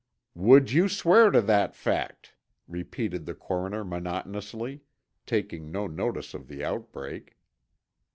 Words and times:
"Would 0.33 0.71
you 0.71 0.89
swear 0.89 1.29
to 1.29 1.41
that 1.41 1.75
fact?" 1.75 2.33
repeated 2.67 3.27
the 3.27 3.35
coroner 3.35 3.83
monotonously, 3.83 4.81
taking 5.27 5.71
no 5.71 5.85
notice 5.85 6.33
of 6.33 6.47
the 6.47 6.63
outbreak. 6.65 7.37